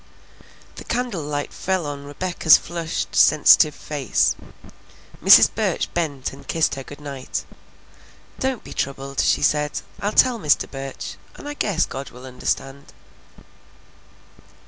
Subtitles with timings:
[0.77, 4.35] The candle light fell on Rebecca's flushed, sensitive face.
[5.23, 5.51] Mrs.
[5.53, 7.45] Burch bent and kissed her good night.
[8.39, 9.81] "Don't be troubled," she said.
[9.99, 10.67] "I'll tell Mr.
[10.71, 12.93] Burch, and I guess God will understand."